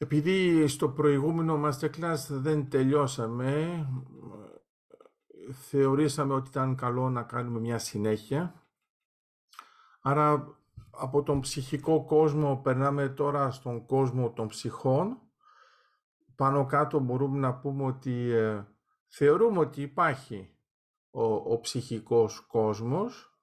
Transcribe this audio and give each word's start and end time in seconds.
Επειδή 0.00 0.66
στο 0.66 0.88
προηγούμενο 0.88 1.68
masterclass 1.68 2.26
δεν 2.28 2.68
τελειώσαμε, 2.70 3.86
θεωρήσαμε 5.52 6.34
ότι 6.34 6.48
ήταν 6.48 6.74
καλό 6.74 7.10
να 7.10 7.22
κάνουμε 7.22 7.60
μια 7.60 7.78
συνέχεια. 7.78 8.68
Άρα 10.00 10.56
από 10.90 11.22
τον 11.22 11.40
ψυχικό 11.40 12.04
κόσμο 12.04 12.56
περνάμε 12.56 13.08
τώρα 13.08 13.50
στον 13.50 13.86
κόσμο 13.86 14.30
των 14.30 14.48
ψυχών. 14.48 15.18
Πάνω 16.34 16.66
κάτω 16.66 16.98
μπορούμε 16.98 17.38
να 17.38 17.54
πούμε 17.54 17.84
ότι 17.84 18.30
ε, 18.30 18.66
θεωρούμε 19.06 19.58
ότι 19.58 19.82
υπάρχει 19.82 20.50
ο, 21.10 21.24
ο 21.24 21.60
ψυχικός 21.60 22.40
κόσμος. 22.40 23.38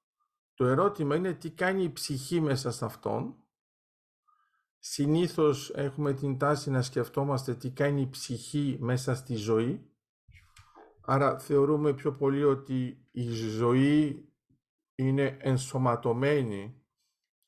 Το 0.54 0.66
ερώτημα 0.66 1.16
είναι 1.16 1.34
τι 1.34 1.52
κάνει 1.52 1.84
η 1.84 1.92
ψυχή 1.92 2.42
μέσα 2.42 2.72
σε 2.72 2.86
αυτόν. 2.86 3.36
Συνήθως 4.88 5.70
έχουμε 5.70 6.14
την 6.14 6.38
τάση 6.38 6.70
να 6.70 6.82
σκεφτόμαστε 6.82 7.56
τι 7.56 7.72
κάνει 7.72 8.02
η 8.02 8.10
ψυχή 8.10 8.78
μέσα 8.80 9.16
στη 9.16 9.36
ζωή. 9.36 9.90
Άρα 11.02 11.40
θεωρούμε 11.40 11.94
πιο 11.94 12.14
πολύ 12.14 12.44
ότι 12.44 13.08
η 13.12 13.30
ζωή 13.32 14.30
είναι 14.96 15.38
ενσωματωμένη 15.42 16.84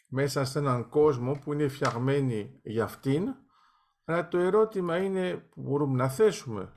μέσα 0.08 0.46
σε 0.46 0.60
έναν 0.60 0.90
κόσμο 0.90 1.40
που 1.40 1.54
είναι 1.54 1.68
φτιαγμένη 1.68 2.60
για 2.64 2.84
αυτήν. 2.84 3.36
Αλλά 4.04 4.28
το 4.28 4.38
ερώτημα 4.38 4.98
είναι 4.98 5.38
που 5.38 5.62
μπορούμε 5.62 5.98
να 5.98 6.10
θέσουμε 6.10 6.74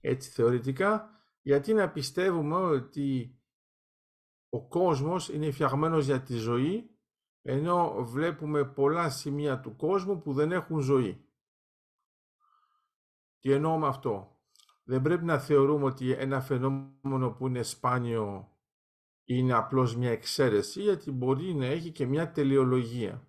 έτσι 0.00 0.30
θεωρητικά, 0.30 1.10
γιατί 1.42 1.72
να 1.72 1.90
πιστεύουμε 1.90 2.56
ότι 2.56 3.38
ο 4.48 4.68
κόσμος 4.68 5.28
είναι 5.28 5.50
φτιαγμένος 5.50 6.04
για 6.04 6.20
τη 6.20 6.34
ζωή, 6.34 6.97
ενώ 7.50 7.94
βλέπουμε 7.98 8.64
πολλά 8.64 9.10
σημεία 9.10 9.60
του 9.60 9.76
κόσμου 9.76 10.18
που 10.18 10.32
δεν 10.32 10.52
έχουν 10.52 10.80
ζωή. 10.80 11.24
Τι 13.40 13.52
εννοώ 13.52 13.78
με 13.78 13.86
αυτό; 13.86 14.38
Δεν 14.84 15.02
πρέπει 15.02 15.24
να 15.24 15.38
θεωρούμε 15.38 15.84
ότι 15.84 16.12
ένα 16.12 16.40
φαινόμενο 16.40 17.30
που 17.30 17.46
είναι 17.46 17.62
σπάνιο 17.62 18.48
είναι 19.24 19.52
απλώς 19.52 19.96
μια 19.96 20.10
εξαίρεση, 20.10 20.82
γιατί 20.82 21.10
μπορεί 21.10 21.54
να 21.54 21.66
έχει 21.66 21.90
και 21.90 22.06
μια 22.06 22.30
τελειολογία. 22.30 23.26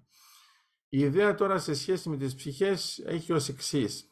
Η 0.89 0.99
ιδέα 0.99 1.35
τώρα 1.35 1.57
σε 1.57 1.73
σχέση 1.73 2.09
με 2.09 2.17
τις 2.17 2.35
ψυχές 2.35 2.99
έχει 2.99 3.33
ως 3.33 3.49
εξής. 3.49 4.07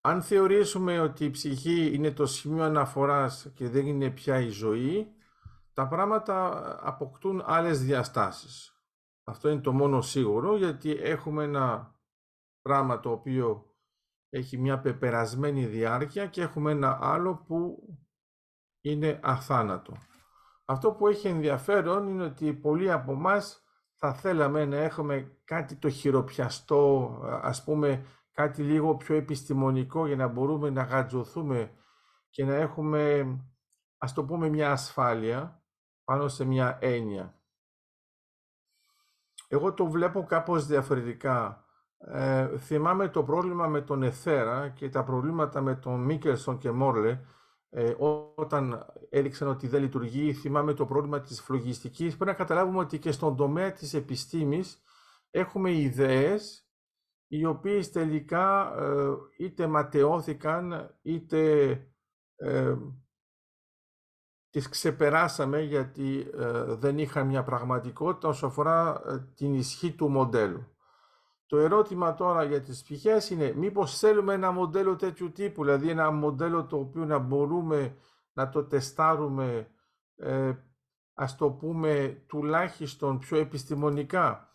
Αν 0.00 0.22
θεωρήσουμε 0.22 1.00
ότι 1.00 1.24
η 1.24 1.30
ψυχή 1.30 1.94
είναι 1.94 2.12
το 2.12 2.26
σημείο 2.26 2.64
αναφοράς 2.64 3.50
και 3.54 3.68
δεν 3.68 3.86
είναι 3.86 4.10
πια 4.10 4.40
η 4.40 4.48
ζωή, 4.48 5.13
τα 5.74 5.88
πράγματα 5.88 6.78
αποκτούν 6.86 7.42
άλλες 7.44 7.84
διαστάσεις. 7.84 8.78
Αυτό 9.24 9.48
είναι 9.48 9.60
το 9.60 9.72
μόνο 9.72 10.00
σίγουρο, 10.00 10.56
γιατί 10.56 10.90
έχουμε 10.90 11.44
ένα 11.44 11.94
πράγμα 12.62 13.00
το 13.00 13.10
οποίο 13.10 13.74
έχει 14.28 14.58
μια 14.58 14.80
πεπερασμένη 14.80 15.66
διάρκεια 15.66 16.26
και 16.26 16.42
έχουμε 16.42 16.70
ένα 16.70 16.98
άλλο 17.02 17.36
που 17.36 17.88
είναι 18.80 19.20
αθάνατο. 19.22 19.96
Αυτό 20.64 20.92
που 20.92 21.08
έχει 21.08 21.28
ενδιαφέρον 21.28 22.08
είναι 22.08 22.24
ότι 22.24 22.54
πολλοί 22.54 22.90
από 22.90 23.12
εμάς 23.12 23.64
θα 23.94 24.14
θέλαμε 24.14 24.64
να 24.64 24.76
έχουμε 24.76 25.38
κάτι 25.44 25.76
το 25.76 25.88
χειροπιαστό, 25.88 27.18
ας 27.42 27.64
πούμε 27.64 28.06
κάτι 28.32 28.62
λίγο 28.62 28.96
πιο 28.96 29.14
επιστημονικό 29.14 30.06
για 30.06 30.16
να 30.16 30.28
μπορούμε 30.28 30.70
να 30.70 30.82
γατζωθούμε 30.82 31.74
και 32.30 32.44
να 32.44 32.54
έχουμε, 32.54 33.26
ας 33.98 34.12
το 34.12 34.24
πούμε, 34.24 34.48
μια 34.48 34.70
ασφάλεια 34.70 35.63
πάνω 36.04 36.28
σε 36.28 36.44
μια 36.44 36.78
έννοια. 36.80 37.38
Εγώ 39.48 39.72
το 39.72 39.86
βλέπω 39.86 40.24
κάπως 40.24 40.66
διαφορετικά. 40.66 41.64
Ε, 41.98 42.58
θυμάμαι 42.58 43.08
το 43.08 43.22
πρόβλημα 43.22 43.66
με 43.66 43.80
τον 43.80 44.02
Εθέρα 44.02 44.68
και 44.68 44.88
τα 44.88 45.04
προβλήματα 45.04 45.60
με 45.60 45.74
τον 45.74 46.00
Μίκελσον 46.00 46.58
και 46.58 46.70
Μόρλε 46.70 47.20
ε, 47.70 47.94
όταν 48.34 48.86
έδειξαν 49.10 49.48
ότι 49.48 49.68
δεν 49.68 49.82
λειτουργεί, 49.82 50.32
θυμάμαι 50.32 50.74
το 50.74 50.86
πρόβλημα 50.86 51.20
της 51.20 51.40
φλογιστικής. 51.40 52.16
Πρέπει 52.16 52.30
να 52.30 52.36
καταλάβουμε 52.36 52.78
ότι 52.78 52.98
και 52.98 53.12
στον 53.12 53.36
τομέα 53.36 53.72
της 53.72 53.94
επιστήμης 53.94 54.82
έχουμε 55.30 55.72
ιδέες 55.72 56.68
οι 57.26 57.44
οποίες 57.44 57.90
τελικά 57.90 58.74
ε, 58.78 59.12
είτε 59.38 59.66
ματαιώθηκαν 59.66 60.94
είτε 61.02 61.70
ε, 62.36 62.76
τις 64.54 64.68
ξεπεράσαμε 64.68 65.60
γιατί 65.60 66.30
ε, 66.38 66.62
δεν 66.74 66.98
είχαν 66.98 67.26
μια 67.26 67.42
πραγματικότητα 67.42 68.28
όσο 68.28 68.46
αφορά 68.46 69.00
την 69.34 69.54
ισχύ 69.54 69.92
του 69.92 70.08
μοντέλου. 70.08 70.66
Το 71.46 71.56
ερώτημα 71.56 72.14
τώρα 72.14 72.44
για 72.44 72.60
τις 72.60 72.82
πτυχές 72.82 73.30
είναι 73.30 73.52
μήπως 73.56 73.98
θέλουμε 73.98 74.34
ένα 74.34 74.50
μοντέλο 74.50 74.96
τέτοιου 74.96 75.32
τύπου, 75.32 75.64
δηλαδή 75.64 75.90
ένα 75.90 76.10
μοντέλο 76.10 76.64
το 76.64 76.76
οποίο 76.76 77.04
να 77.04 77.18
μπορούμε 77.18 77.96
να 78.32 78.48
το 78.48 78.64
τεστάρουμε, 78.64 79.70
ε, 80.16 80.52
ας 81.14 81.36
το 81.36 81.50
πούμε, 81.50 82.22
τουλάχιστον 82.26 83.18
πιο 83.18 83.38
επιστημονικά. 83.38 84.48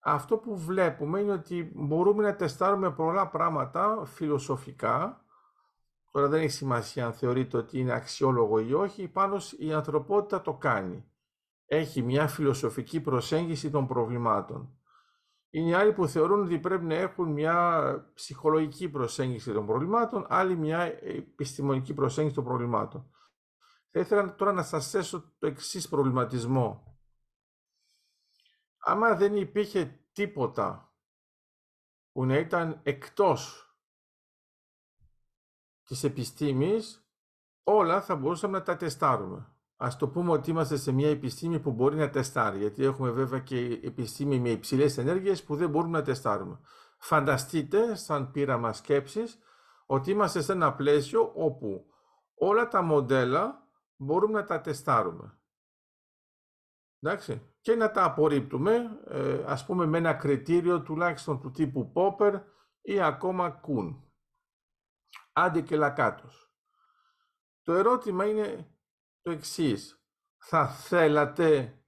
Αυτό 0.00 0.36
που 0.36 0.56
βλέπουμε 0.56 1.20
είναι 1.20 1.32
ότι 1.32 1.72
μπορούμε 1.74 2.22
να 2.22 2.36
τεστάρουμε 2.36 2.90
πολλά 2.90 3.28
πράγματα 3.28 4.02
φιλοσοφικά, 4.04 5.23
τώρα 6.14 6.28
δεν 6.28 6.40
έχει 6.40 6.50
σημασία 6.50 7.06
αν 7.06 7.12
θεωρείτε 7.12 7.56
ότι 7.56 7.78
είναι 7.78 7.92
αξιόλογο 7.92 8.58
ή 8.58 8.72
όχι, 8.72 9.08
πάνω 9.08 9.40
η 9.58 9.72
ανθρωπότητα 9.72 10.42
το 10.42 10.54
κάνει. 10.54 11.04
Έχει 11.66 12.02
μια 12.02 12.28
φιλοσοφική 12.28 13.00
προσέγγιση 13.00 13.70
των 13.70 13.86
προβλημάτων. 13.86 14.78
Είναι 15.50 15.76
άλλοι 15.76 15.92
που 15.92 16.06
θεωρούν 16.06 16.42
ότι 16.42 16.58
πρέπει 16.58 16.84
να 16.84 16.94
έχουν 16.94 17.32
μια 17.32 18.10
ψυχολογική 18.14 18.88
προσέγγιση 18.88 19.52
των 19.52 19.66
προβλημάτων, 19.66 20.26
άλλοι 20.28 20.56
μια 20.56 20.80
επιστημονική 21.02 21.94
προσέγγιση 21.94 22.34
των 22.34 22.44
προβλημάτων. 22.44 23.10
Θα 23.90 24.00
ήθελα 24.00 24.34
τώρα 24.34 24.52
να 24.52 24.62
σας 24.62 24.90
θέσω 24.90 25.34
το 25.38 25.46
εξής 25.46 25.88
προβληματισμό. 25.88 26.98
Άμα 28.78 29.14
δεν 29.14 29.36
υπήρχε 29.36 30.06
τίποτα 30.12 30.94
που 32.12 32.24
να 32.24 32.38
ήταν 32.38 32.80
εκτός 32.82 33.63
της 35.84 36.04
επιστήμης, 36.04 37.08
όλα 37.62 38.02
θα 38.02 38.16
μπορούσαμε 38.16 38.58
να 38.58 38.64
τα 38.64 38.76
τεστάρουμε. 38.76 39.48
Α 39.76 39.88
το 39.98 40.08
πούμε 40.08 40.30
ότι 40.30 40.50
είμαστε 40.50 40.76
σε 40.76 40.92
μια 40.92 41.08
επιστήμη 41.10 41.60
που 41.60 41.72
μπορεί 41.72 41.96
να 41.96 42.10
τεστάρει, 42.10 42.58
γιατί 42.58 42.84
έχουμε 42.84 43.10
βέβαια 43.10 43.38
και 43.38 43.80
επιστήμη 43.82 44.40
με 44.40 44.50
υψηλές 44.50 44.98
ενέργειες 44.98 45.44
που 45.44 45.56
δεν 45.56 45.70
μπορούμε 45.70 45.98
να 45.98 46.04
τεστάρουμε. 46.04 46.58
Φανταστείτε, 46.98 47.94
σαν 47.94 48.30
πείραμα 48.30 48.72
σκέψης, 48.72 49.38
ότι 49.86 50.10
είμαστε 50.10 50.42
σε 50.42 50.52
ένα 50.52 50.74
πλαίσιο 50.74 51.32
όπου 51.34 51.86
όλα 52.34 52.68
τα 52.68 52.82
μοντέλα 52.82 53.68
μπορούμε 53.96 54.40
να 54.40 54.44
τα 54.44 54.60
τεστάρουμε. 54.60 55.38
Εντάξει, 57.00 57.54
και 57.60 57.74
να 57.74 57.90
τα 57.90 58.04
απορρίπτουμε, 58.04 59.00
ε, 59.08 59.44
ας 59.46 59.66
πούμε 59.66 59.86
με 59.86 59.98
ένα 59.98 60.14
κριτήριο 60.14 60.82
τουλάχιστον 60.82 61.40
του 61.40 61.50
τύπου 61.50 61.92
Popper 61.94 62.40
ή 62.80 63.00
ακόμα 63.00 63.60
Kuhn. 63.60 63.96
Άντε 65.36 65.60
και 65.60 65.76
λακάτος. 65.76 66.52
Το 67.62 67.72
ερώτημα 67.72 68.26
είναι 68.26 68.76
το 69.22 69.30
εξής. 69.30 70.04
Θα 70.36 70.68
θέλατε 70.68 71.78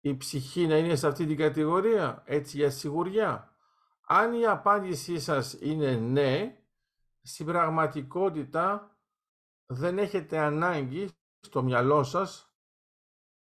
η 0.00 0.16
ψυχή 0.16 0.66
να 0.66 0.76
είναι 0.76 0.96
σε 0.96 1.06
αυτή 1.06 1.26
την 1.26 1.36
κατηγορία, 1.36 2.22
έτσι 2.26 2.56
για 2.56 2.70
σιγουριά; 2.70 3.56
Αν 4.00 4.34
η 4.34 4.46
απάντησή 4.46 5.20
σας 5.20 5.52
είναι 5.52 5.96
ναι, 5.96 6.62
στην 7.22 7.46
πραγματικότητα 7.46 8.96
δεν 9.66 9.98
έχετε 9.98 10.38
ανάγκη 10.38 11.10
στο 11.40 11.62
μυαλό 11.62 12.02
σας 12.02 12.54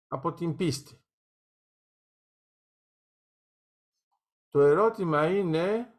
από 0.07 0.33
την 0.33 0.55
πίστη. 0.55 1.03
Το 4.49 4.59
ερώτημα 4.61 5.27
είναι 5.27 5.93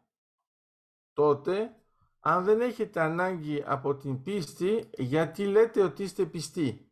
τότε 1.13 1.84
αν 2.27 2.43
δεν 2.43 2.61
έχετε 2.61 3.01
ανάγκη 3.01 3.63
από 3.65 3.95
την 3.95 4.21
πίστη 4.21 4.89
γιατί 4.97 5.45
λέτε 5.45 5.83
ότι 5.83 6.03
είστε 6.03 6.25
πιστοί; 6.25 6.91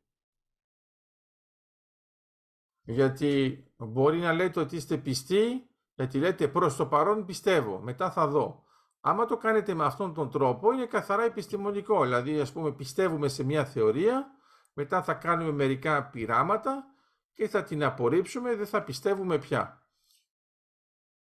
Γιατί 2.81 3.63
μπορεί 3.77 4.19
να 4.19 4.33
λέτε 4.33 4.59
ότι 4.59 4.75
είστε 4.75 4.97
πιστοί, 4.97 5.69
γιατί 5.94 6.19
λέτε 6.19 6.47
προς 6.47 6.75
το 6.75 6.85
παρόν 6.85 7.25
πιστεύω, 7.25 7.80
μετά 7.80 8.12
θα 8.12 8.27
δω. 8.27 8.63
Άμα 9.00 9.25
το 9.25 9.38
κάνετε 9.38 9.74
με 9.74 9.85
αυτόν 9.85 10.13
τον 10.13 10.31
τρόπο 10.31 10.71
είναι 10.71 10.85
καθαρά 10.85 11.24
επιστημονικό, 11.24 12.03
δηλαδή 12.03 12.39
ας 12.39 12.51
πούμε 12.51 12.71
πιστεύουμε 12.71 13.27
σε 13.27 13.44
μια 13.44 13.65
θεωρία, 13.65 14.31
μετά 14.74 15.03
θα 15.03 15.13
κάνουμε 15.13 15.51
μερικά 15.51 16.09
πειράματα 16.09 16.85
και 17.33 17.47
θα 17.47 17.63
την 17.63 17.83
απορρίψουμε, 17.83 18.56
δεν 18.56 18.68
θα 18.68 18.83
πιστεύουμε 18.83 19.38
πια. 19.39 19.88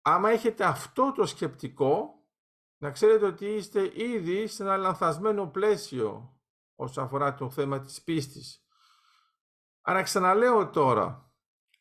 Άμα 0.01 0.30
έχετε 0.30 0.63
αυτό 0.63 1.12
το 1.12 1.25
σκεπτικό, 1.25 2.20
να 2.81 2.92
ξέρετε 2.92 3.25
ότι 3.25 3.45
είστε 3.45 3.92
ήδη 4.04 4.48
σε 4.48 4.63
ένα 4.63 4.78
λανθασμένο 4.78 5.48
πλαίσιο 5.48 6.39
όσον 6.75 7.04
αφορά 7.04 7.36
το 7.36 7.50
θέμα 7.50 7.80
της 7.80 8.04
πίστης. 8.04 8.66
Άρα 9.81 10.01
ξαναλέω 10.01 10.69
τώρα, 10.69 11.33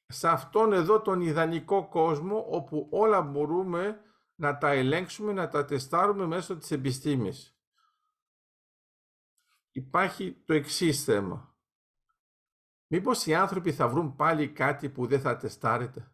σε 0.07 0.29
αυτόν 0.29 0.73
εδώ 0.73 1.01
τον 1.01 1.21
ιδανικό 1.21 1.89
κόσμο 1.89 2.47
όπου 2.49 2.89
όλα 2.91 3.23
μπορούμε 3.23 4.01
να 4.35 4.59
τα 4.59 4.71
ελέγξουμε, 4.71 5.33
να 5.33 5.49
τα 5.49 5.65
τεστάρουμε 5.65 6.27
μέσω 6.27 6.57
της 6.57 6.71
επιστήμης. 6.71 7.59
Υπάρχει 9.71 10.43
το 10.45 10.55
εξής 10.55 11.05
θέμα. 11.05 11.59
Μήπως 12.87 13.27
οι 13.27 13.35
άνθρωποι 13.35 13.73
θα 13.73 13.89
βρουν 13.89 14.17
πάλι 14.17 14.49
κάτι 14.49 14.89
που 14.89 15.07
δεν 15.07 15.21
θα 15.21 15.37
τεστάρετε; 15.37 16.13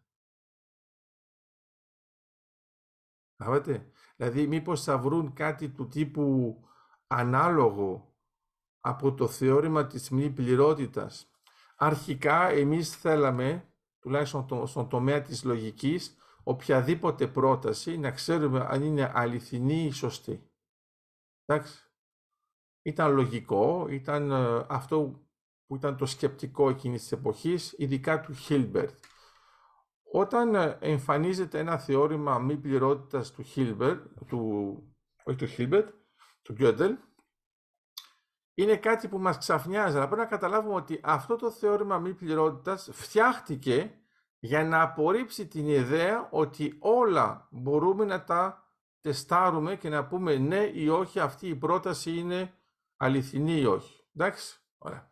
Καταλάβατε. 3.37 3.91
Δηλαδή 4.15 4.47
μήπως 4.47 4.83
θα 4.83 4.97
βρουν 4.97 5.33
κάτι 5.33 5.69
του 5.69 5.87
τύπου 5.87 6.57
ανάλογο 7.07 8.15
από 8.79 9.13
το 9.13 9.27
θεώρημα 9.27 9.87
της 9.87 10.09
μη 10.09 10.29
πληρότητας. 10.29 11.31
Αρχικά 11.75 12.49
εμείς 12.49 12.95
θέλαμε, 12.95 13.73
τουλάχιστον 13.99 14.67
στον 14.67 14.89
τομέα 14.89 15.21
της 15.21 15.43
λογικής, 15.43 16.15
οποιαδήποτε 16.43 17.27
πρόταση 17.27 17.97
να 17.97 18.11
ξέρουμε 18.11 18.65
αν 18.69 18.83
είναι 18.83 19.11
αληθινή 19.15 19.85
ή 19.85 19.91
σωστή. 19.91 20.51
Εντάξει. 21.45 21.81
Ήταν 22.81 23.13
λογικό, 23.13 23.87
ήταν 23.89 24.31
ε, 24.31 24.65
αυτό 24.69 25.21
που 25.65 25.75
ήταν 25.75 25.97
το 25.97 26.05
σκεπτικό 26.05 26.69
εκείνης 26.69 27.01
της 27.01 27.11
εποχής, 27.11 27.73
ειδικά 27.77 28.21
του 28.21 28.33
Χίλμπερτ. 28.33 28.99
Όταν 30.11 30.55
ε, 30.55 30.77
εμφανίζεται 30.81 31.59
ένα 31.59 31.77
θεώρημα 31.77 32.39
μη 32.39 32.57
πληρότητας 32.57 33.31
του 33.31 33.41
Χίλμπερτ, 33.43 34.05
του, 34.27 34.81
όχι 35.23 35.37
του 35.37 35.45
Χίλμπερτ, 35.45 35.89
του 36.41 36.53
Γκέντελ, 36.53 36.97
είναι 38.53 38.77
κάτι 38.77 39.07
που 39.07 39.17
μας 39.17 39.37
ξαφνιάζει, 39.37 39.97
αλλά 39.97 40.05
πρέπει 40.07 40.21
να 40.21 40.27
καταλάβουμε 40.27 40.75
ότι 40.75 40.99
αυτό 41.03 41.35
το 41.35 41.51
θεώρημα 41.51 41.99
μη 41.99 42.13
πληρότητας 42.13 42.89
φτιάχτηκε 42.91 44.01
για 44.39 44.63
να 44.63 44.81
απορρίψει 44.81 45.47
την 45.47 45.67
ιδέα 45.67 46.27
ότι 46.31 46.77
όλα 46.79 47.47
μπορούμε 47.51 48.05
να 48.05 48.23
τα 48.23 48.71
τεστάρουμε 49.01 49.75
και 49.75 49.89
να 49.89 50.05
πούμε 50.05 50.37
ναι 50.37 50.71
ή 50.73 50.89
όχι 50.89 51.19
αυτή 51.19 51.47
η 51.47 51.55
πρόταση 51.55 52.17
είναι 52.17 52.53
αληθινή 52.97 53.59
ή 53.59 53.65
όχι. 53.65 54.07
Εντάξει, 54.15 54.59
ωραία. 54.77 55.11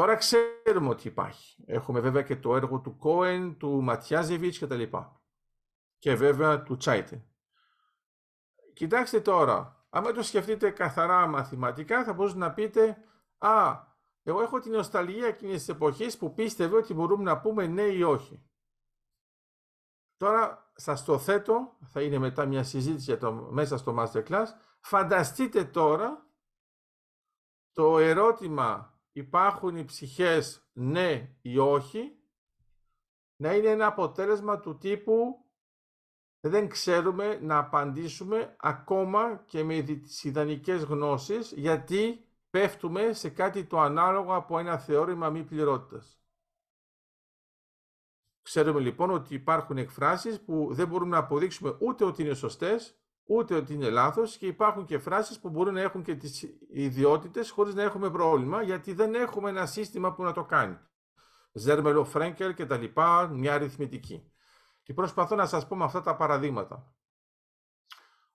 Τώρα 0.00 0.14
ξέρουμε 0.14 0.88
ότι 0.88 1.08
υπάρχει. 1.08 1.64
Έχουμε 1.66 2.00
βέβαια 2.00 2.22
και 2.22 2.36
το 2.36 2.56
έργο 2.56 2.80
του 2.80 2.96
Κόεν, 2.96 3.56
του 3.56 3.82
Ματιάζεβιτς 3.82 4.58
και 4.58 4.66
τα 4.66 4.74
λοιπά. 4.74 5.20
Και 5.98 6.14
βέβαια 6.14 6.62
του 6.62 6.76
Τσάιτε. 6.76 7.26
Κοιτάξτε 8.72 9.20
τώρα, 9.20 9.86
άμα 9.90 10.12
το 10.12 10.22
σκεφτείτε 10.22 10.70
καθαρά 10.70 11.26
μαθηματικά 11.26 12.04
θα 12.04 12.12
μπορούσατε 12.12 12.38
να 12.40 12.52
πείτε 12.52 13.04
«Α, 13.38 13.80
εγώ 14.22 14.42
έχω 14.42 14.58
την 14.58 14.72
νοσταλγία 14.72 15.26
εκείνης 15.26 15.56
της 15.56 15.68
εποχής 15.68 16.18
που 16.18 16.34
πίστευε 16.34 16.76
ότι 16.76 16.94
μπορούμε 16.94 17.22
να 17.22 17.40
πούμε 17.40 17.66
ναι 17.66 17.82
ή 17.82 18.02
όχι. 18.02 18.42
Τώρα 20.16 20.72
σας 20.74 21.04
το 21.04 21.18
θέτω, 21.18 21.76
θα 21.84 22.02
είναι 22.02 22.18
μετά 22.18 22.46
μια 22.46 22.62
συζήτηση 22.62 23.04
για 23.04 23.18
το, 23.18 23.32
μέσα 23.32 23.76
στο 23.76 23.94
Masterclass. 23.98 24.46
Φανταστείτε 24.80 25.64
τώρα 25.64 26.26
το 27.72 27.98
ερώτημα 27.98 28.89
υπάρχουν 29.12 29.76
οι 29.76 29.84
ψυχές 29.84 30.68
ναι 30.72 31.36
ή 31.42 31.58
όχι 31.58 32.18
να 33.36 33.54
είναι 33.54 33.68
ένα 33.68 33.86
αποτέλεσμα 33.86 34.60
του 34.60 34.78
τύπου 34.78 35.44
δεν 36.40 36.68
ξέρουμε 36.68 37.38
να 37.42 37.58
απαντήσουμε 37.58 38.56
ακόμα 38.58 39.42
και 39.46 39.64
με 39.64 39.82
τις 39.82 40.24
ιδανικές 40.24 40.82
γνώσεις 40.82 41.52
γιατί 41.52 42.24
πέφτουμε 42.50 43.12
σε 43.12 43.28
κάτι 43.28 43.64
το 43.64 43.80
ανάλογο 43.80 44.34
από 44.34 44.58
ένα 44.58 44.78
θεώρημα 44.78 45.30
μη 45.30 45.44
πληρότητας. 45.44 46.20
Ξέρουμε 48.42 48.80
λοιπόν 48.80 49.10
ότι 49.10 49.34
υπάρχουν 49.34 49.78
εκφράσεις 49.78 50.40
που 50.40 50.68
δεν 50.72 50.88
μπορούμε 50.88 51.10
να 51.10 51.18
αποδείξουμε 51.18 51.76
ούτε 51.80 52.04
ότι 52.04 52.22
είναι 52.22 52.34
σωστές, 52.34 52.99
ούτε 53.32 53.54
ότι 53.54 53.74
είναι 53.74 53.90
λάθος 53.90 54.36
και 54.36 54.46
υπάρχουν 54.46 54.84
και 54.84 54.98
φράσεις 54.98 55.38
που 55.40 55.48
μπορούν 55.48 55.74
να 55.74 55.80
έχουν 55.80 56.02
και 56.02 56.14
τις 56.14 56.46
ιδιότητες 56.68 57.50
χωρίς 57.50 57.74
να 57.74 57.82
έχουμε 57.82 58.10
πρόβλημα 58.10 58.62
γιατί 58.62 58.92
δεν 58.92 59.14
έχουμε 59.14 59.50
ένα 59.50 59.66
σύστημα 59.66 60.12
που 60.12 60.22
να 60.22 60.32
το 60.32 60.44
κάνει. 60.44 60.78
Ζέρμελο, 61.52 62.04
Φρέγκερ 62.04 62.54
και 62.54 62.66
τα 62.66 62.76
λοιπά, 62.76 63.28
μια 63.28 63.54
αριθμητική. 63.54 64.32
Και 64.82 64.94
προσπαθώ 64.94 65.34
να 65.34 65.46
σας 65.46 65.66
πω 65.66 65.76
με 65.76 65.84
αυτά 65.84 66.02
τα 66.02 66.16
παραδείγματα. 66.16 66.94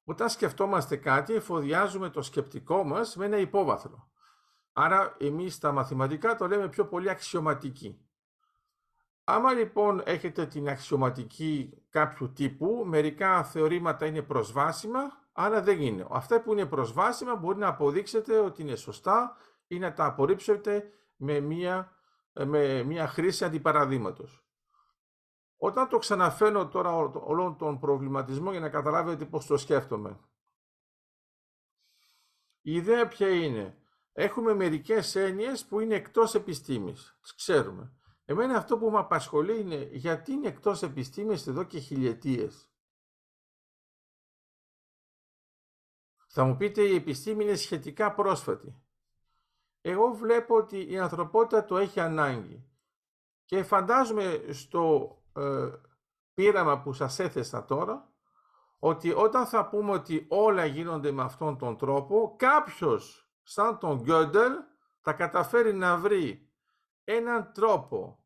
Όταν 0.04 0.30
σκεφτόμαστε 0.30 0.96
κάτι, 0.96 1.34
εφοδιάζουμε 1.34 2.10
το 2.10 2.22
σκεπτικό 2.22 2.84
μας 2.84 3.16
με 3.16 3.26
ένα 3.26 3.38
υπόβαθρο. 3.38 4.10
Άρα 4.74 5.16
εμείς 5.20 5.54
στα 5.54 5.72
μαθηματικά 5.72 6.36
το 6.36 6.48
λέμε 6.48 6.70
πιο 6.70 6.86
πολύ 6.86 7.10
αξιωματική. 7.10 8.05
Άμα 9.28 9.54
λοιπόν 9.54 10.02
έχετε 10.06 10.46
την 10.46 10.70
αξιωματική 10.70 11.84
κάποιου 11.90 12.34
τύπου, 12.34 12.84
μερικά 12.86 13.44
θεωρήματα 13.44 14.06
είναι 14.06 14.22
προσβάσιμα, 14.22 15.00
άλλα 15.32 15.62
δεν 15.62 15.82
είναι. 15.82 16.08
Αυτά 16.10 16.42
που 16.42 16.52
είναι 16.52 16.66
προσβάσιμα 16.66 17.36
μπορεί 17.36 17.58
να 17.58 17.68
αποδείξετε 17.68 18.40
ότι 18.40 18.62
είναι 18.62 18.76
σωστά 18.76 19.38
ή 19.68 19.80
να 19.80 19.94
τα 19.94 20.06
απορρίψετε 20.06 20.92
με 21.16 21.40
μία, 21.40 21.96
με 22.34 22.84
μία 22.84 23.08
χρήση 23.08 23.46
αντιπαραδείγματος. 23.46 24.46
Όταν 25.58 25.90
το 25.90 25.98
ξαναφέρω 25.98 26.68
τώρα 26.68 26.96
όλον 27.14 27.58
τον 27.58 27.80
προβληματισμό 27.80 28.52
για 28.52 28.60
να 28.60 28.70
καταλάβετε 28.70 29.26
πώς 29.26 29.46
το 29.46 29.58
σκέφτομαι. 29.58 30.20
Η 32.62 32.74
ιδέα 32.74 33.08
ποια 33.08 33.30
είναι; 33.30 33.78
Έχουμε 34.18 34.54
μερικές 34.54 35.16
έννοιες 35.16 35.66
που 35.66 35.80
είναι 35.80 35.96
εκτός 35.96 36.36
επιστήμης. 36.36 37.18
Τις 37.22 37.36
ξέρουμε. 37.36 37.92
Εμένα 38.26 38.58
αυτό 38.58 38.78
που 38.78 38.92
με 38.92 38.98
απασχολεί 38.98 39.60
είναι 39.60 39.90
γιατί 39.92 40.32
είναι 40.32 40.48
εκτός 40.48 40.84
επιστήμης 40.84 41.48
εδώ 41.48 41.64
και 41.64 41.80
χιλιετίες. 41.80 42.70
Θα 46.28 46.44
μου 46.44 46.58
πείτε 46.58 46.82
η 46.82 46.96
επιστήμη 46.96 47.44
είναι 47.44 47.56
σχετικά 47.56 48.14
πρόσφατη. 48.14 48.84
Εγώ 49.82 50.14
βλέπω 50.14 50.56
ότι 50.56 50.92
η 50.92 51.00
ανθρωπότητα 51.00 51.66
το 51.66 51.78
έχει 51.78 52.00
ανάγκη. 52.00 52.70
Και 53.46 53.64
φαντάζομαι 53.64 54.46
στο 54.50 55.16
ε, 55.36 55.70
πείραμα 56.34 56.82
που 56.82 56.94
σας 56.94 57.20
έθεσα 57.20 57.66
τώρα, 57.66 58.14
ότι 58.80 59.14
όταν 59.14 59.46
θα 59.46 59.70
πούμε 59.70 59.92
ότι 59.92 60.26
όλα 60.30 60.66
γίνονται 60.66 61.12
με 61.12 61.24
αυτόν 61.24 61.58
τον 61.58 61.78
τρόπο, 61.78 62.36
κάποιος 62.38 63.30
σαν 63.44 63.78
τον 63.78 64.02
Γκόντελ 64.02 64.54
θα 65.00 65.14
καταφέρει 65.14 65.74
να 65.74 65.98
βρει 65.98 66.45
έναν 67.06 67.52
τρόπο 67.54 68.26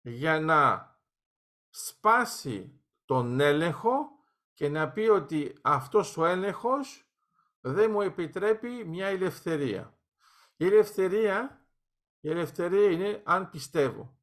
για 0.00 0.40
να 0.40 0.92
σπάσει 1.70 2.84
τον 3.04 3.40
έλεγχο 3.40 4.08
και 4.52 4.68
να 4.68 4.90
πει 4.90 5.00
ότι 5.00 5.58
αυτός 5.62 6.16
ο 6.16 6.24
έλεγχος 6.24 7.08
δεν 7.60 7.90
μου 7.90 8.00
επιτρέπει 8.00 8.84
μια 8.84 9.06
ελευθερία. 9.06 9.98
Η 10.56 10.66
ελευθερία, 10.66 11.66
η 12.20 12.30
ελευθερία 12.30 12.90
είναι 12.90 13.22
αν 13.24 13.50
πιστεύω 13.50 14.18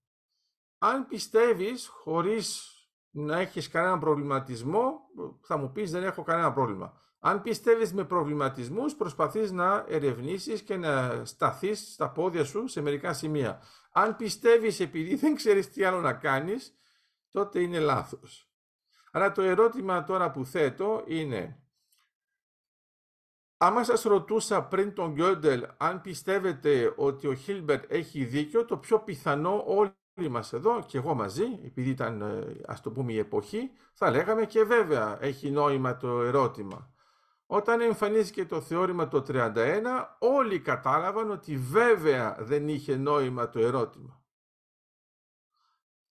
αν 0.84 1.08
πιστεύεις 1.08 1.88
χωρίς 1.88 2.76
να 3.10 3.40
έχεις 3.40 3.70
κανένα 3.70 3.98
προβληματισμό, 3.98 5.00
θα 5.42 5.58
μου 5.58 5.72
πεις 5.72 5.92
δεν 5.92 6.04
έχω 6.04 6.24
κανένα 6.24 6.54
πρόβλημα. 6.54 7.02
Αν 7.24 7.42
πιστεύεις 7.42 7.94
με 7.94 8.04
προβληματισμούς, 8.04 8.96
προσπαθείς 8.96 9.52
να 9.52 9.86
ερευνήσεις 9.88 10.62
και 10.62 10.78
να 10.78 11.26
σταθείς 11.26 11.94
στα 11.94 12.12
πόδια 12.12 12.44
σου 12.44 12.68
σε 12.68 12.82
μερικά 12.82 13.14
σημεία. 13.14 13.62
Αν 13.92 14.16
πιστεύεις 14.16 14.80
επειδή 14.80 15.16
δεν 15.16 15.36
ξέρεις 15.36 15.70
τι 15.70 15.84
άλλο 15.84 16.02
να 16.02 16.14
κάνεις, 16.14 16.78
τότε 17.32 17.60
είναι 17.60 17.80
λάθος. 17.80 18.50
Άρα 19.12 19.32
το 19.32 19.42
ερώτημα 19.42 20.04
τώρα 20.04 20.32
που 20.32 20.46
θέτω 20.46 21.04
είναι, 21.08 21.64
άμα 23.58 23.84
σας 23.84 24.02
ρωτούσα 24.02 24.64
πριν 24.64 24.94
τον 24.94 25.12
Γκιόντελ 25.12 25.68
αν 25.78 26.02
πιστεύετε 26.02 26.94
ότι 26.96 27.28
ο 27.28 27.34
Χίλμπερτ 27.34 27.92
έχει 27.92 28.26
δίκιο, 28.26 28.66
το 28.66 28.78
πιο 28.78 29.00
πιθανό 29.00 29.64
όλοι 29.66 30.30
μας 30.30 30.54
εδώ 30.54 30.84
και 30.86 30.98
εγώ 30.98 31.14
μαζί, 31.14 31.60
επειδή 31.64 31.90
ήταν 31.90 32.22
ε, 32.22 32.62
ας 32.66 32.82
το 32.82 32.92
πούμε 32.92 33.14
η 33.14 33.18
εποχή, 33.18 33.72
θα 33.94 34.10
λέγαμε 34.10 34.46
και 34.46 34.64
βέβαια 34.64 35.18
έχει 35.22 35.52
νόημα 35.52 35.98
το 35.98 36.22
ερώτημα. 36.22 36.91
Όταν 37.54 37.82
εμφανίστηκε 37.82 38.46
το 38.46 38.62
θεώρημα 38.62 39.08
το 39.08 39.26
31, 39.28 40.16
όλοι 40.20 40.60
κατάλαβαν 40.62 41.32
ότι 41.32 41.58
βέβαια 41.58 42.38
δεν 42.40 42.68
είχε 42.68 42.96
νόημα 42.96 43.50
το 43.50 43.60
ερώτημα. 43.60 44.24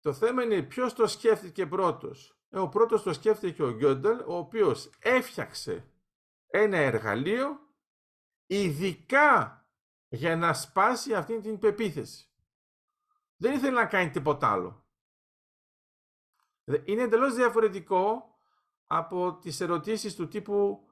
Το 0.00 0.12
θέμα 0.12 0.42
είναι 0.42 0.62
ποιος 0.62 0.92
το 0.92 1.06
σκέφτηκε 1.06 1.66
πρώτος. 1.66 2.40
Ε, 2.48 2.58
ο 2.58 2.68
πρώτος 2.68 3.02
το 3.02 3.12
σκέφτηκε 3.12 3.62
ο 3.62 3.72
Γκιόντελ, 3.72 4.20
ο 4.20 4.36
οποίος 4.36 4.90
έφτιαξε 4.98 5.92
ένα 6.46 6.76
εργαλείο 6.76 7.60
ειδικά 8.46 9.64
για 10.08 10.36
να 10.36 10.54
σπάσει 10.54 11.14
αυτή 11.14 11.40
την 11.40 11.58
πεποίθηση. 11.58 12.32
Δεν 13.36 13.52
ήθελε 13.52 13.70
να 13.72 13.86
κάνει 13.86 14.10
τίποτα 14.10 14.52
άλλο. 14.52 14.86
Είναι 16.84 17.02
εντελώς 17.02 17.34
διαφορετικό 17.34 18.34
από 18.86 19.38
τις 19.38 19.60
ερωτήσεις 19.60 20.14
του 20.14 20.28
τύπου, 20.28 20.84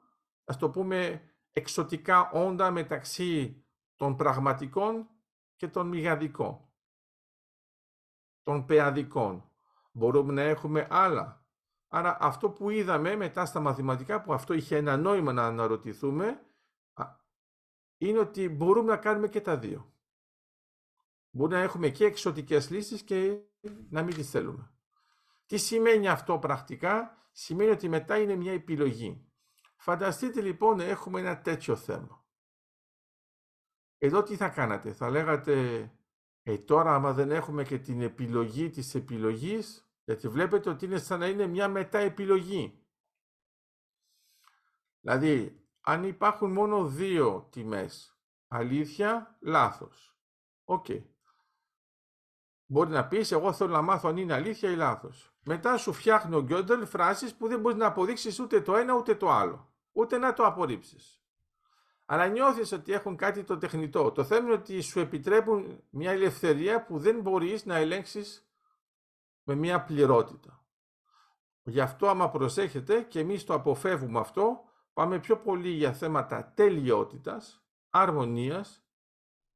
ας 0.48 0.56
το 0.58 0.70
πούμε, 0.70 1.22
εξωτικά 1.52 2.30
όντα 2.30 2.70
μεταξύ 2.70 3.64
των 3.96 4.16
πραγματικών 4.16 5.08
και 5.56 5.68
των 5.68 5.86
μηγαδικών, 5.88 6.68
των 8.42 8.64
πεαδικών. 8.64 9.50
Μπορούμε 9.92 10.32
να 10.32 10.42
έχουμε 10.42 10.86
άλλα. 10.90 11.46
Άρα 11.88 12.16
αυτό 12.20 12.50
που 12.50 12.70
είδαμε 12.70 13.16
μετά 13.16 13.44
στα 13.44 13.60
μαθηματικά, 13.60 14.22
που 14.22 14.32
αυτό 14.32 14.54
είχε 14.54 14.76
ένα 14.76 14.96
νόημα 14.96 15.32
να 15.32 15.46
αναρωτηθούμε, 15.46 16.42
είναι 17.98 18.18
ότι 18.18 18.48
μπορούμε 18.48 18.90
να 18.90 18.96
κάνουμε 18.96 19.28
και 19.28 19.40
τα 19.40 19.58
δύο. 19.58 19.92
Μπορεί 21.30 21.52
να 21.52 21.60
έχουμε 21.60 21.88
και 21.88 22.04
εξωτικές 22.04 22.70
λύσεις 22.70 23.02
και 23.02 23.40
να 23.90 24.02
μην 24.02 24.14
τις 24.14 24.30
θέλουμε. 24.30 24.72
Τι 25.46 25.56
σημαίνει 25.56 26.08
αυτό 26.08 26.38
πρακτικά, 26.38 27.16
σημαίνει 27.32 27.70
ότι 27.70 27.88
μετά 27.88 28.18
είναι 28.18 28.34
μια 28.34 28.52
επιλογή. 28.52 29.27
Φανταστείτε 29.80 30.40
λοιπόν 30.40 30.80
έχουμε 30.80 31.20
ένα 31.20 31.40
τέτοιο 31.40 31.76
θέμα. 31.76 32.26
Εδώ 33.98 34.22
τι 34.22 34.36
θα 34.36 34.48
κάνατε, 34.48 34.92
θα 34.92 35.10
λέγατε, 35.10 35.82
ε, 36.42 36.58
τώρα 36.58 36.94
άμα 36.94 37.12
δεν 37.12 37.30
έχουμε 37.30 37.64
και 37.64 37.78
την 37.78 38.00
επιλογή 38.02 38.70
της 38.70 38.94
επιλογής, 38.94 39.90
γιατί 40.04 40.28
βλέπετε 40.28 40.70
ότι 40.70 40.84
είναι 40.84 40.98
σαν 40.98 41.18
να 41.18 41.26
είναι 41.26 41.46
μια 41.46 41.68
μετά 41.68 41.98
επιλογή. 41.98 42.86
Δηλαδή, 45.00 45.62
αν 45.80 46.04
υπάρχουν 46.04 46.52
μόνο 46.52 46.86
δύο 46.86 47.48
τιμές, 47.50 48.18
αλήθεια, 48.48 49.38
λάθος. 49.40 50.18
Οκ. 50.64 50.86
Μπορεί 52.66 52.90
να 52.90 53.08
πεις, 53.08 53.32
εγώ 53.32 53.52
θέλω 53.52 53.72
να 53.72 53.82
μάθω 53.82 54.08
αν 54.08 54.16
είναι 54.16 54.34
αλήθεια 54.34 54.70
ή 54.70 54.76
λάθος. 54.76 55.32
Μετά 55.44 55.76
σου 55.76 55.92
φτιάχνει 55.92 56.34
ο 56.34 56.42
Γκιόντελ 56.42 56.86
φράσεις 56.86 57.34
που 57.34 57.48
δεν 57.48 57.60
μπορείς 57.60 57.78
να 57.78 57.86
αποδείξεις 57.86 58.40
ούτε 58.40 58.60
το 58.60 58.76
ένα 58.76 58.94
ούτε 58.94 59.14
το 59.14 59.30
άλλο. 59.30 59.67
Ούτε 59.98 60.18
να 60.18 60.32
το 60.32 60.44
απορρίψεις. 60.44 61.22
Αλλά 62.06 62.26
νιώθεις 62.26 62.72
ότι 62.72 62.92
έχουν 62.92 63.16
κάτι 63.16 63.44
το 63.44 63.58
τεχνητό. 63.58 64.12
Το 64.12 64.24
θέμα 64.24 64.40
είναι 64.40 64.52
ότι 64.52 64.80
σου 64.80 65.00
επιτρέπουν 65.00 65.82
μια 65.90 66.10
ελευθερία 66.10 66.84
που 66.84 66.98
δεν 66.98 67.20
μπορείς 67.20 67.64
να 67.64 67.76
ελέγξεις 67.76 68.50
με 69.42 69.54
μια 69.54 69.84
πληρότητα. 69.84 70.64
Γι' 71.62 71.80
αυτό 71.80 72.08
άμα 72.08 72.30
προσέχετε 72.30 73.02
και 73.02 73.20
εμείς 73.20 73.44
το 73.44 73.54
αποφεύγουμε 73.54 74.18
αυτό, 74.18 74.60
πάμε 74.92 75.18
πιο 75.18 75.36
πολύ 75.36 75.70
για 75.70 75.92
θέματα 75.92 76.52
τελειότητας, 76.54 77.64
αρμονίας, 77.90 78.84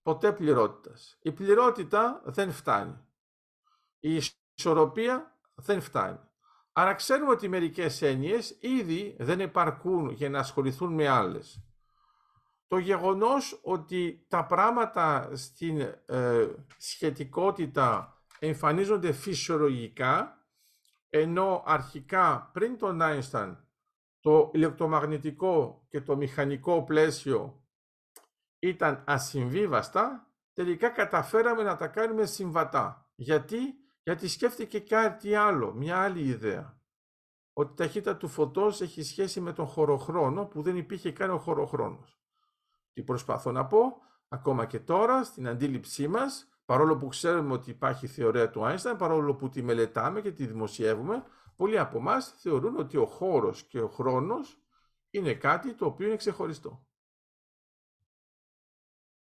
ποτέ 0.03 0.33
πληρότητας. 0.33 1.19
Η 1.23 1.33
πληρότητα 1.33 2.23
δεν 2.25 2.53
φτάνει. 2.53 2.99
Η 4.01 4.21
ισορροπία 4.55 5.39
δεν 5.55 5.81
φτάνει. 5.81 6.21
Άρα 6.73 6.95
ξέρουμε 6.95 7.31
ότι 7.31 7.49
μερικές 7.49 8.02
έννοιες 8.02 8.57
ήδη 8.61 9.17
δεν 9.19 9.41
επαρκούν 9.41 10.11
για 10.11 10.31
να 10.31 10.38
ασχοληθούν 10.38 10.93
με 10.93 11.09
άλλες. 11.09 11.64
Το 12.69 12.79
γεγονός 12.79 13.61
ότι 13.62 14.26
τα 14.29 14.47
πράγματα 14.47 15.31
στην 15.35 15.81
ε, 16.07 16.49
σχετικότητα 16.76 18.17
εμφανίζονται 18.38 19.12
φυσιολογικά, 19.12 20.47
ενώ 21.09 21.62
αρχικά 21.67 22.50
πριν 22.52 22.79
τον 22.79 23.02
Άινσταν 23.02 23.67
το 24.21 24.50
ηλεκτρομαγνητικό 24.52 25.87
και 25.88 26.00
το 26.00 26.17
μηχανικό 26.17 26.83
πλαίσιο 26.83 27.62
ήταν 28.59 29.05
ασυμβίβαστα, 29.07 30.33
τελικά 30.52 30.88
καταφέραμε 30.88 31.62
να 31.62 31.76
τα 31.76 31.87
κάνουμε 31.87 32.26
συμβατά. 32.26 33.11
Γιατί, 33.14 33.59
Γιατί 34.03 34.29
σκέφτηκε 34.29 34.81
κάτι 34.81 35.35
άλλο, 35.35 35.73
μια 35.73 36.03
άλλη 36.03 36.21
ιδέα. 36.21 36.81
Ότι 37.53 37.73
η 37.73 37.77
ταχύτητα 37.77 38.17
του 38.17 38.29
φωτός 38.29 38.81
έχει 38.81 39.03
σχέση 39.03 39.41
με 39.41 39.53
τον 39.53 39.67
χωροχρόνο 39.67 40.47
που 40.47 40.63
δεν 40.63 40.77
υπήρχε 40.77 41.13
καν 41.13 41.31
ο 41.31 41.39
χωροχρόνος. 41.39 42.21
Τι 42.93 43.03
προσπαθώ 43.03 43.53
να 43.53 43.67
πω, 43.67 43.97
ακόμα 44.29 44.67
και 44.67 44.81
τώρα 44.81 45.25
στην 45.25 45.49
αντίληψή 45.49 46.09
μας, 46.09 46.49
παρόλο 46.65 46.97
που 46.97 47.09
ξέρουμε 47.09 47.53
ότι 47.53 47.71
υπάρχει 47.71 48.05
η 48.05 48.09
θεωρία 48.09 48.51
του 48.51 48.65
Άινσταν, 48.65 48.97
παρόλο 48.97 49.35
που 49.35 49.49
τη 49.49 49.63
μελετάμε 49.63 50.21
και 50.21 50.33
τη 50.33 50.47
δημοσιεύουμε, 50.47 51.25
πολλοί 51.57 51.79
από 51.79 51.99
εμάς 51.99 52.35
θεωρούν 52.39 52.77
ότι 52.77 52.97
ο 52.97 53.07
χώρος 53.07 53.63
και 53.63 53.81
ο 53.81 53.89
χρόνος 53.89 54.63
είναι 55.11 55.35
κάτι 55.35 55.75
το 55.75 55.87
οποίο 55.87 56.07
είναι 56.07 56.17
ξεχωριστό. 56.17 56.87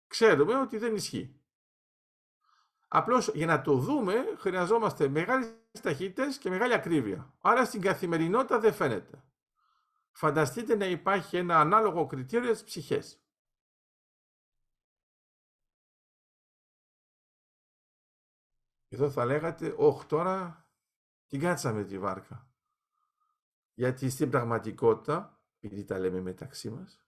Ξέρουμε 0.08 0.60
ότι 0.60 0.78
δεν 0.78 0.96
ισχύει. 0.96 1.39
Απλώς 2.92 3.28
για 3.34 3.46
να 3.46 3.62
το 3.62 3.74
δούμε 3.74 4.36
χρειαζόμαστε 4.38 5.08
μεγάλες 5.08 5.54
ταχύτητες 5.82 6.38
και 6.38 6.50
μεγάλη 6.50 6.74
ακρίβεια. 6.74 7.34
Άρα 7.42 7.66
στην 7.66 7.82
καθημερινότητα 7.82 8.60
δεν 8.60 8.74
φαίνεται. 8.74 9.24
Φανταστείτε 10.12 10.76
να 10.76 10.86
υπάρχει 10.86 11.38
ένα 11.38 11.60
ανάλογο 11.60 12.06
κριτήριο 12.06 12.46
για 12.46 12.54
τις 12.54 12.64
ψυχές. 12.64 13.24
Εδώ 18.88 19.10
θα 19.10 19.26
λέγατε, 19.26 19.74
όχι 19.78 20.06
τώρα 20.06 20.68
την 21.28 21.40
κάτσαμε 21.40 21.84
τη 21.84 22.00
βάρκα. 22.00 22.52
Γιατί 23.74 24.10
στην 24.10 24.30
πραγματικότητα, 24.30 25.42
επειδή 25.60 25.86
τα 25.86 26.00
λέμε 26.00 26.22
μεταξύ 26.22 26.70
μας, 26.70 27.04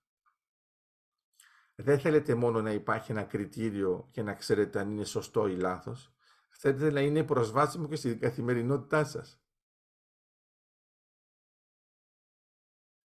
δεν 1.82 2.00
θέλετε 2.00 2.36
μόνο 2.36 2.62
να 2.62 2.72
υπάρχει 2.72 3.12
ένα 3.12 3.24
κριτήριο 3.24 4.08
και 4.12 4.22
να 4.22 4.34
ξέρετε 4.34 4.80
αν 4.80 4.92
είναι 4.92 5.04
σωστό 5.04 5.48
ή 5.48 5.56
λάθος. 5.56 6.14
Θέλετε 6.50 6.92
να 6.92 7.02
είναι 7.02 7.24
προσβάσιμο 7.24 7.88
και 7.88 7.96
στην 7.96 8.20
καθημερινότητά 8.20 9.04
σας. 9.04 9.42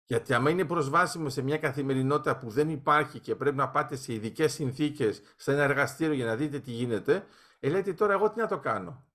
Γιατί 0.05 0.33
άμα 0.33 0.49
είναι 0.49 0.65
προσβάσιμο 0.65 1.29
σε 1.29 1.41
μια 1.41 1.57
καθημερινότητα 1.57 2.37
που 2.37 2.49
δεν 2.49 2.69
υπάρχει 2.69 3.19
και 3.19 3.35
πρέπει 3.35 3.55
να 3.55 3.69
πάτε 3.69 3.95
σε 3.95 4.13
ειδικές 4.13 4.53
συνθήκες, 4.53 5.21
σε 5.35 5.51
ένα 5.51 5.63
εργαστήριο 5.63 6.13
για 6.13 6.25
να 6.25 6.35
δείτε 6.35 6.59
τι 6.59 6.71
γίνεται, 6.71 7.25
ε, 7.59 7.69
λέτε 7.69 7.93
τώρα 7.93 8.13
εγώ 8.13 8.31
τι 8.31 8.39
να 8.39 8.47
το 8.47 8.59
κάνω. 8.59 9.05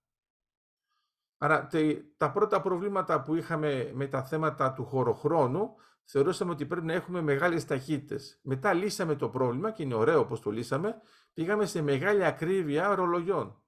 Άρα 1.43 1.69
τα 2.17 2.31
πρώτα 2.31 2.61
προβλήματα 2.61 3.23
που 3.23 3.35
είχαμε 3.35 3.91
με 3.95 4.07
τα 4.07 4.23
θέματα 4.23 4.73
του 4.73 4.85
χωροχρόνου 4.85 5.75
θεωρούσαμε 6.05 6.51
ότι 6.51 6.67
πρέπει 6.67 6.87
να 6.87 6.93
έχουμε 6.93 7.21
μεγάλες 7.21 7.65
ταχύτητες. 7.65 8.39
Μετά 8.43 8.73
λύσαμε 8.73 9.15
το 9.15 9.29
πρόβλημα 9.29 9.71
και 9.71 9.83
είναι 9.83 9.95
ωραίο 9.95 10.21
όπως 10.21 10.41
το 10.41 10.51
λύσαμε, 10.51 11.01
πήγαμε 11.33 11.67
σε 11.67 11.83
μεγάλη 11.83 12.25
ακρίβεια 12.25 12.95
ρολογιών. 12.95 13.63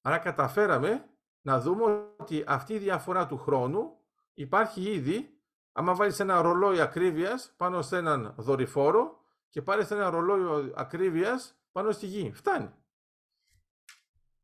Άρα 0.00 0.18
καταφέραμε 0.18 1.08
να 1.40 1.60
δούμε 1.60 1.84
ότι 2.16 2.44
αυτή 2.46 2.74
η 2.74 2.78
διαφορά 2.78 3.26
του 3.26 3.38
χρόνου 3.38 3.96
υπάρχει 4.34 4.92
ήδη 4.92 5.40
άμα 5.72 5.94
βάλεις 5.94 6.20
ένα 6.20 6.40
ρολόι 6.40 6.80
ακρίβειας 6.80 7.54
πάνω 7.56 7.82
σε 7.82 7.96
έναν 7.96 8.34
δορυφόρο 8.36 9.20
και 9.48 9.62
πάρεις 9.62 9.90
ένα 9.90 10.10
ρολόι 10.10 10.72
ακρίβειας 10.76 11.58
πάνω 11.72 11.90
στη 11.90 12.06
γη. 12.06 12.32
Φτάνει. 12.34 12.70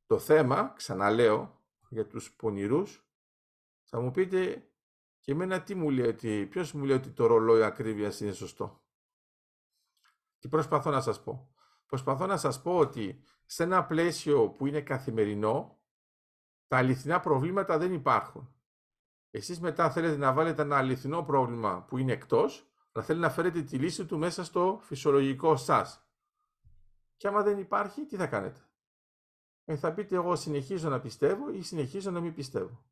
Το 0.06 0.18
θέμα, 0.18 0.72
ξαναλέω, 0.76 1.59
για 1.90 2.06
τους 2.06 2.32
πονηρούς, 2.32 3.04
θα 3.84 4.00
μου 4.00 4.10
πείτε 4.10 4.70
και 5.20 5.32
εμένα 5.32 5.62
τι 5.62 5.74
μου 5.74 5.90
λέει 5.90 6.06
ότι, 6.06 6.46
ποιος 6.46 6.72
μου 6.72 6.84
λέει 6.84 6.96
ότι 6.96 7.10
το 7.10 7.26
ρολόι 7.26 7.62
ακρίβειας 7.62 8.20
είναι 8.20 8.32
σωστό; 8.32 8.84
Τι 10.38 10.48
προσπαθώ 10.48 10.90
να 10.90 11.00
σας 11.00 11.22
πω; 11.22 11.54
Προσπαθώ 11.86 12.26
να 12.26 12.36
σας 12.36 12.62
πω 12.62 12.78
ότι 12.78 13.22
σε 13.46 13.62
ένα 13.62 13.86
πλαίσιο 13.86 14.50
που 14.50 14.66
είναι 14.66 14.80
καθημερινό, 14.80 15.80
τα 16.66 16.76
αληθινά 16.76 17.20
προβλήματα 17.20 17.78
δεν 17.78 17.92
υπάρχουν. 17.92 18.54
Εσείς 19.30 19.60
μετά 19.60 19.90
θέλετε 19.90 20.16
να 20.16 20.32
βάλετε 20.32 20.62
ένα 20.62 20.76
αληθινό 20.76 21.22
πρόβλημα 21.22 21.82
που 21.82 21.98
είναι 21.98 22.12
εκτός, 22.12 22.70
αλλά 22.92 23.04
θέλετε 23.04 23.26
να 23.26 23.32
φέρετε 23.32 23.62
τη 23.62 23.78
λύση 23.78 24.06
του 24.06 24.18
μέσα 24.18 24.44
στο 24.44 24.78
φυσιολογικό 24.82 25.56
σας. 25.56 26.04
Και 27.16 27.28
άμα 27.28 27.42
δεν 27.42 27.58
υπάρχει, 27.58 28.06
τι 28.06 28.16
θα 28.16 28.26
κάνετε; 28.26 28.69
Ε, 29.70 29.76
θα 29.76 29.92
πείτε 29.92 30.14
εγώ 30.14 30.36
συνεχίζω 30.36 30.88
να 30.88 31.00
πιστεύω 31.00 31.50
ή 31.50 31.62
συνεχίζω 31.62 32.10
να 32.10 32.20
μην 32.20 32.34
πιστεύω. 32.34 32.84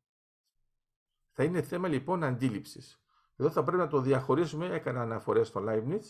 Θα 1.31 1.43
είναι 1.43 1.61
θέμα 1.61 1.87
λοιπόν 1.87 2.23
αντίληψης. 2.23 3.03
Εδώ 3.35 3.49
θα 3.49 3.63
πρέπει 3.63 3.77
να 3.77 3.87
το 3.87 4.01
διαχωρίσουμε, 4.01 4.65
έκανα 4.65 5.01
αναφορές 5.01 5.47
στο 5.47 5.63
Leibniz, 5.67 6.01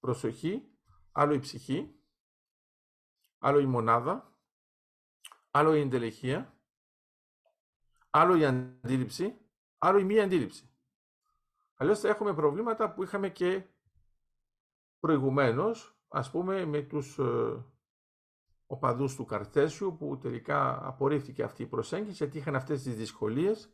προσοχή, 0.00 0.68
άλλο 1.12 1.34
η 1.34 1.38
ψυχή, 1.38 1.94
άλλο 3.38 3.58
η 3.58 3.66
μονάδα, 3.66 4.36
άλλο 5.50 5.74
η 5.74 5.80
εντελεχία, 5.80 6.58
άλλο 8.10 8.36
η 8.36 8.44
αντίληψη, 8.44 9.38
άλλο 9.78 9.98
η 9.98 10.04
μη 10.04 10.20
αντίληψη. 10.20 10.70
Αλλιώς 11.74 12.00
θα 12.00 12.08
έχουμε 12.08 12.34
προβλήματα 12.34 12.92
που 12.92 13.02
είχαμε 13.02 13.28
και 13.28 13.66
προηγουμένως, 15.00 15.98
ας 16.08 16.30
πούμε 16.30 16.64
με 16.64 16.82
τους 16.82 17.18
ε, 17.18 17.64
οπαδούς 18.70 19.14
του 19.14 19.24
Καρτέσιου 19.24 19.96
που 19.98 20.18
τελικά 20.18 20.86
απορρίφθηκε 20.86 21.42
αυτή 21.42 21.62
η 21.62 21.66
προσέγγιση 21.66 22.16
γιατί 22.16 22.38
είχαν 22.38 22.54
αυτές 22.54 22.82
τις 22.82 22.96
δυσκολίες 22.96 23.72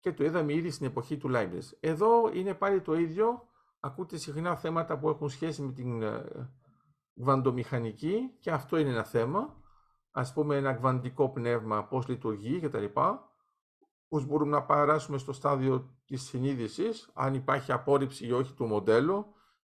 και 0.00 0.12
το 0.12 0.24
είδαμε 0.24 0.52
ήδη 0.52 0.70
στην 0.70 0.86
εποχή 0.86 1.16
του 1.16 1.28
Λάιμπνες. 1.28 1.76
Εδώ 1.80 2.30
είναι 2.32 2.54
πάλι 2.54 2.80
το 2.80 2.94
ίδιο, 2.94 3.48
ακούτε 3.80 4.16
συχνά 4.16 4.56
θέματα 4.56 4.98
που 4.98 5.08
έχουν 5.08 5.28
σχέση 5.28 5.62
με 5.62 5.72
την 5.72 6.02
γβαντομηχανική 7.14 8.14
ε, 8.14 8.38
και 8.40 8.50
αυτό 8.50 8.76
είναι 8.76 8.90
ένα 8.90 9.04
θέμα, 9.04 9.62
ας 10.10 10.32
πούμε 10.32 10.56
ένα 10.56 10.72
γβαντικό 10.72 11.30
πνεύμα, 11.30 11.84
πώς 11.84 12.08
λειτουργεί 12.08 12.60
κτλ. 12.60 12.84
Πώς 14.08 14.26
μπορούμε 14.26 14.50
να 14.50 14.62
παράσουμε 14.62 15.18
στο 15.18 15.32
στάδιο 15.32 15.94
της 16.04 16.22
συνείδησης, 16.22 17.10
αν 17.14 17.34
υπάρχει 17.34 17.72
απόρριψη 17.72 18.26
ή 18.26 18.32
όχι 18.32 18.54
του 18.54 18.66
μοντέλου. 18.66 19.26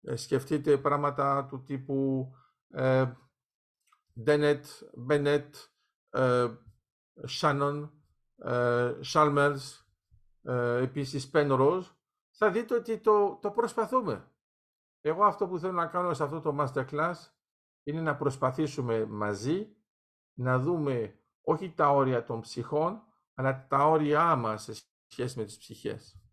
Ε, 0.02 0.16
σκεφτείτε 0.16 0.78
πράγματα 0.78 1.46
του 1.46 1.64
τύπου 1.64 2.30
ε, 2.70 3.12
Dennett, 4.16 4.66
Bennett, 5.08 5.50
Shannon, 7.28 7.90
Chalmers, 9.14 9.86
ε, 10.42 10.82
επίσης 10.82 11.30
Penrose, 11.34 11.84
θα 12.32 12.52
δείτε 12.52 12.76
ότι 12.76 12.98
το, 13.00 13.40
το 13.42 13.52
προσπαθούμε. 13.52 14.32
Εγώ 15.02 15.24
αυτό 15.24 15.48
που 15.48 15.60
θέλω 15.60 15.74
να 15.74 15.88
κάνω 15.88 16.14
σε 16.14 16.24
αυτό 16.24 16.42
το 16.42 16.56
masterclass 16.60 17.16
είναι 17.84 18.02
να 18.02 18.16
προσπαθήσουμε 18.16 19.06
μαζί 19.06 19.76
να 20.34 20.60
δούμε 20.60 21.20
όχι 21.42 21.72
τα 21.72 21.90
όρια 21.90 22.24
των 22.24 22.42
ψυχών, 22.42 23.04
αλλά 23.34 23.68
τα 23.68 23.88
όρια 23.88 24.36
μας 24.36 24.64
σε 24.64 24.74
σχέση 25.08 25.38
με 25.38 25.46
τις 25.46 25.58
ψυχές. 25.58 26.25